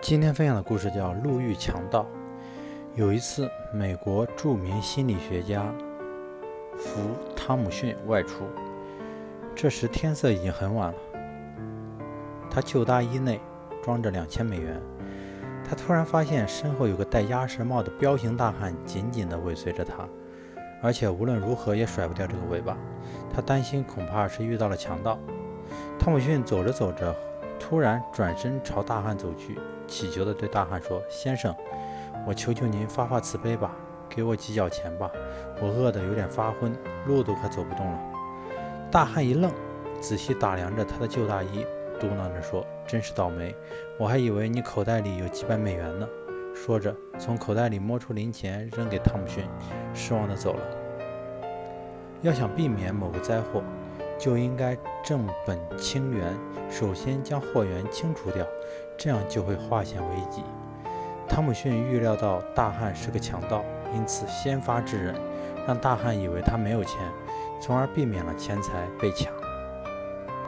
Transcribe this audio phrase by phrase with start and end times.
[0.00, 2.02] 今天分享的故事叫《路遇强盗》。
[2.94, 5.66] 有一次，美国著名心理学家
[6.76, 7.00] 弗·
[7.34, 8.44] 汤姆逊外出，
[9.56, 10.98] 这时天色已经很晚了。
[12.48, 13.40] 他旧大衣内
[13.82, 14.80] 装着两千美元。
[15.68, 20.08] 他突然发现身后有个戴鸭舌帽的彪形大汉紧紧地尾随着他，
[20.80, 22.78] 而且无论如何也甩不掉这个尾巴。
[23.34, 25.18] 他担心恐怕是遇到了强盗。
[25.98, 27.14] 汤姆逊走着走着，
[27.68, 29.58] 突然转身朝大汉走去。
[29.86, 31.54] 乞求地对大汉说：“先生，
[32.26, 33.72] 我求求您发发慈悲吧，
[34.08, 35.10] 给我几角钱吧，
[35.60, 36.74] 我饿得有点发昏，
[37.06, 37.98] 路都快走不动了。”
[38.90, 39.52] 大汉一愣，
[40.00, 41.66] 仔细打量着他的旧大衣，
[42.00, 43.54] 嘟囔着说：“真是倒霉，
[43.98, 46.08] 我还以为你口袋里有几百美元呢。”
[46.56, 49.44] 说着，从口袋里摸出零钱扔给汤姆逊，
[49.92, 50.60] 失望地走了。
[52.22, 53.62] 要想避免某个灾祸，
[54.18, 56.36] 就应该正本清源，
[56.68, 58.44] 首先将货源清除掉。
[58.96, 60.42] 这样就会化险为夷。
[61.28, 65.14] 汤姆逊预料到大汉是个强盗，因此先发制人，
[65.66, 66.98] 让大汉以为他没有钱，
[67.60, 69.32] 从而避免了钱财被抢。